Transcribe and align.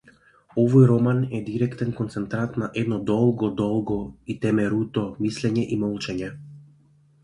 Овој 0.61 0.87
роман 0.91 1.19
е 1.39 1.41
директен 1.49 1.93
концентрат 1.99 2.57
на 2.63 2.71
едно 2.83 2.99
долго, 3.13 3.53
долго 3.63 4.01
и 4.35 4.41
темеруто 4.47 5.09
мислење 5.25 5.71
и 5.77 5.83
молчење. 5.89 6.37